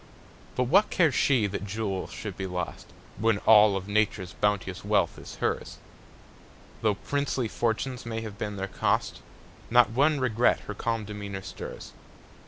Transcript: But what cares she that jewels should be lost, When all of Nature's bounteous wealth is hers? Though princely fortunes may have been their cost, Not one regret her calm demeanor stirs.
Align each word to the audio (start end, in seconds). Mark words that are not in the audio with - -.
But 0.55 0.63
what 0.63 0.89
cares 0.89 1.13
she 1.13 1.45
that 1.45 1.63
jewels 1.63 2.09
should 2.11 2.35
be 2.35 2.47
lost, 2.47 2.87
When 3.19 3.37
all 3.45 3.75
of 3.77 3.87
Nature's 3.87 4.33
bounteous 4.33 4.83
wealth 4.83 5.19
is 5.19 5.35
hers? 5.35 5.77
Though 6.81 6.95
princely 6.95 7.47
fortunes 7.47 8.03
may 8.03 8.21
have 8.21 8.39
been 8.39 8.55
their 8.55 8.67
cost, 8.67 9.21
Not 9.69 9.91
one 9.91 10.19
regret 10.19 10.61
her 10.61 10.73
calm 10.73 11.05
demeanor 11.05 11.43
stirs. 11.43 11.91